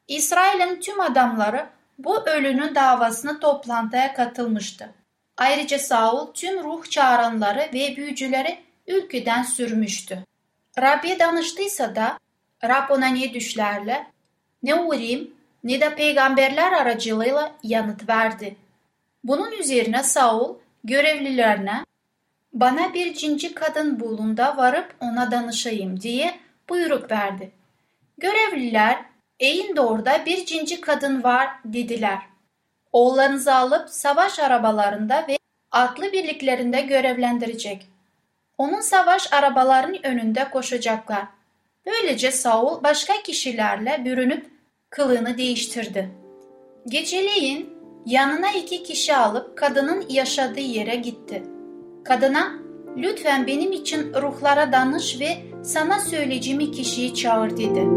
İsrail'in 0.08 0.80
tüm 0.80 1.00
adamları 1.00 1.66
bu 1.98 2.28
ölünün 2.30 2.76
davasını 2.76 3.40
toplantıya 3.40 4.14
katılmıştı. 4.14 4.94
Ayrıca 5.38 5.80
Saul 5.80 6.34
tüm 6.34 6.64
ruh 6.64 6.90
çağıranları 6.90 7.70
ve 7.74 7.96
büyücüleri 7.98 8.60
ülkeden 8.88 9.44
sürmüştü. 9.44 10.24
Rab'be 10.80 11.20
danıştıysa 11.20 11.96
da 11.96 12.20
Rab 12.64 12.90
ona 12.90 13.08
ne 13.08 13.34
düşlerle, 13.34 14.08
ne 14.64 14.76
Urim 14.76 15.34
ne 15.64 15.82
de 15.82 15.96
peygamberler 15.96 16.74
aracılığıyla 16.74 17.52
yanıt 17.64 18.10
verdi. 18.10 18.56
Bunun 19.24 19.52
üzerine 19.52 20.04
Saul 20.04 20.56
görevlilerine 20.84 21.86
bana 22.54 22.94
bir 22.94 23.14
cinci 23.14 23.54
kadın 23.54 24.00
bulun 24.00 24.38
da 24.38 24.58
varıp 24.58 24.96
ona 25.00 25.32
danışayım 25.32 26.02
diye 26.02 26.40
buyruk 26.70 27.12
verdi. 27.12 27.52
Görevliler 28.18 29.06
eğin 29.40 29.76
orada 29.78 30.26
bir 30.26 30.46
cinci 30.46 30.82
kadın 30.82 31.24
var 31.24 31.50
dediler. 31.66 32.20
Oğullarınızı 32.92 33.56
alıp 33.56 33.90
savaş 33.90 34.40
arabalarında 34.40 35.26
ve 35.28 35.38
atlı 35.72 36.12
birliklerinde 36.12 36.82
görevlendirecek. 36.82 37.88
Onun 38.58 38.82
savaş 38.82 39.34
arabalarının 39.34 40.00
önünde 40.04 40.50
koşacaklar. 40.50 41.39
Böylece 41.86 42.32
Saul 42.32 42.84
başka 42.84 43.14
kişilerle 43.24 44.02
bürünüp 44.06 44.46
kılığını 44.90 45.38
değiştirdi. 45.38 46.10
Geceleyin 46.88 47.70
yanına 48.06 48.52
iki 48.52 48.84
kişi 48.84 49.16
alıp 49.16 49.58
kadının 49.58 50.06
yaşadığı 50.10 50.60
yere 50.60 50.96
gitti. 50.96 51.44
Kadına 52.06 52.54
lütfen 52.98 53.48
benim 53.48 53.72
için 53.72 54.14
ruhlara 54.14 54.72
danış 54.72 55.20
ve 55.20 55.38
sana 55.64 56.00
söyleyeceğim 56.00 56.72
kişiyi 56.72 57.14
çağır 57.14 57.50
dedi. 57.52 57.88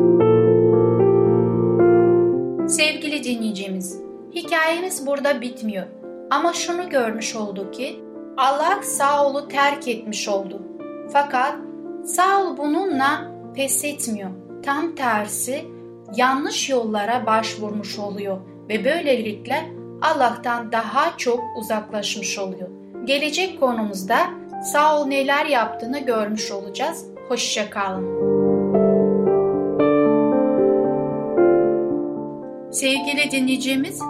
Sevgili 2.69 3.25
dinleyicimiz, 3.25 4.01
hikayemiz 4.35 5.07
burada 5.07 5.41
bitmiyor. 5.41 5.87
Ama 6.31 6.53
şunu 6.53 6.89
görmüş 6.89 7.37
olduk 7.37 7.75
ki 7.75 8.01
Allah 8.37 8.83
Saul'u 8.83 9.49
terk 9.49 9.89
etmiş 9.89 10.29
oldu. 10.29 10.63
Fakat 11.13 11.57
Saul 12.05 12.57
bununla 12.57 13.32
pes 13.55 13.85
etmiyor. 13.85 14.31
Tam 14.65 14.95
tersi 14.95 15.65
yanlış 16.17 16.71
yollara 16.71 17.27
başvurmuş 17.27 17.99
oluyor 17.99 18.39
ve 18.69 18.85
böylelikle 18.85 19.73
Allah'tan 20.03 20.73
daha 20.73 21.17
çok 21.17 21.41
uzaklaşmış 21.61 22.39
oluyor. 22.39 22.69
Gelecek 23.05 23.61
konumuzda 23.61 24.19
Saul 24.65 25.07
neler 25.07 25.47
yaptığını 25.47 25.99
görmüş 25.99 26.51
olacağız. 26.51 27.07
Hoşçakalın. 27.29 28.33
Sevgili 32.73 33.31
dinleyicimiz, 33.31 34.01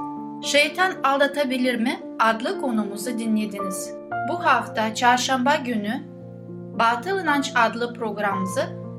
Şeytan 0.43 0.93
Aldatabilir 1.05 1.81
mi 1.81 2.01
adlı 2.21 2.61
konumuzu 2.61 3.19
dinlediniz. 3.19 3.95
Bu 4.29 4.45
hafta 4.45 4.95
çarşamba 4.95 5.57
günü 5.57 6.03
Batıl 6.79 7.19
İnanç 7.19 7.53
adlı 7.57 7.95
programımızı 7.95 8.82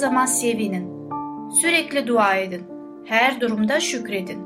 zaman 0.00 0.26
sevinin. 0.26 0.90
Sürekli 1.50 2.06
dua 2.06 2.34
edin. 2.34 2.62
Her 3.04 3.40
durumda 3.40 3.80
şükredin. 3.80 4.38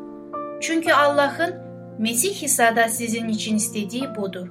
Çünkü 0.61 0.93
Allah'ın 0.93 1.55
Mesih 1.99 2.43
İsa'da 2.43 2.89
sizin 2.89 3.29
için 3.29 3.57
istediği 3.57 4.15
budur. 4.17 4.49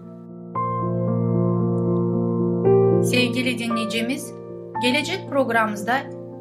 Sevgili 3.03 3.59
dinleyicimiz, 3.59 4.33
gelecek 4.81 5.29
programımızda 5.29 5.97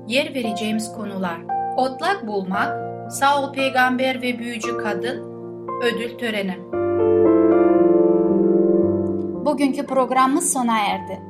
yer 0.08 0.34
vereceğimiz 0.34 0.92
konular 0.92 1.40
Otlak 1.76 2.26
bulmak, 2.26 2.82
Saul 3.12 3.52
peygamber 3.52 4.22
ve 4.22 4.38
büyücü 4.38 4.78
kadın, 4.78 5.22
ödül 5.82 6.18
töreni. 6.18 6.58
Bugünkü 9.44 9.86
programımız 9.86 10.52
sona 10.52 10.78
erdi. 10.78 11.20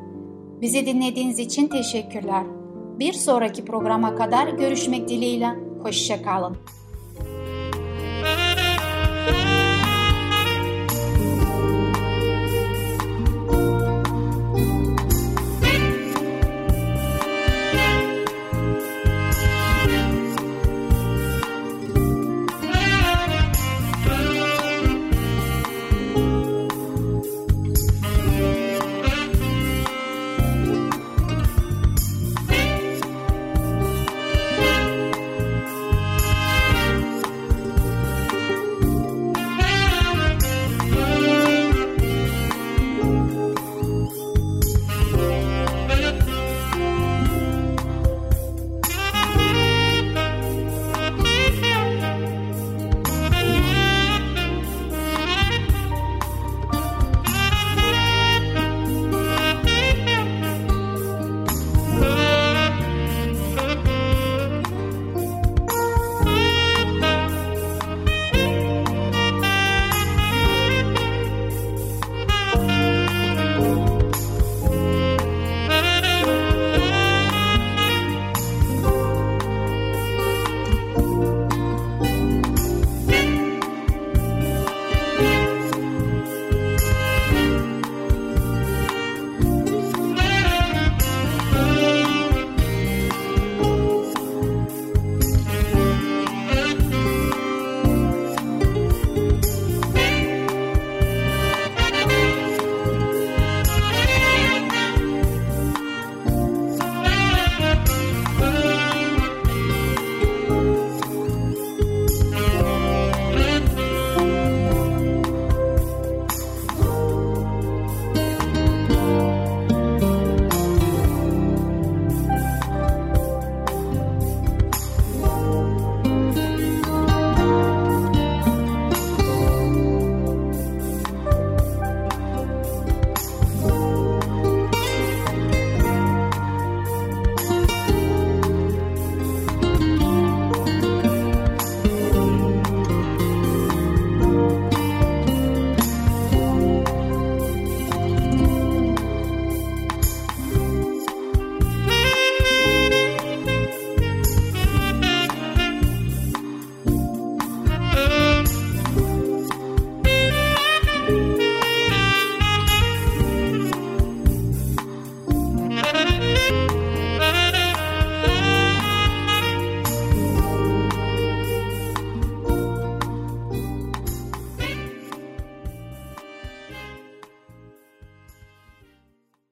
Bizi 0.61 0.87
dinlediğiniz 0.87 1.39
için 1.39 1.69
teşekkürler. 1.69 2.62
Bir 3.03 3.13
sonraki 3.13 3.65
programa 3.65 4.15
kadar 4.15 4.49
görüşmek 4.49 5.09
dileğiyle. 5.09 5.49
Hoşçakalın. 5.83 6.57